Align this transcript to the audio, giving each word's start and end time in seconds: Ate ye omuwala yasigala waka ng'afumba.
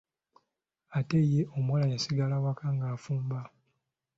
Ate 0.97 1.19
ye 1.31 1.41
omuwala 1.57 1.85
yasigala 1.93 2.35
waka 2.43 2.65
ng'afumba. 2.75 3.39